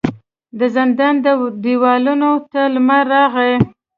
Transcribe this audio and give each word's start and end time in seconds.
د 0.59 0.61
زندان 0.75 1.15
و 1.39 1.41
دیوالونو 1.63 2.31
ته 2.51 2.61
لمر 2.73 3.03
راغلی 3.13 3.55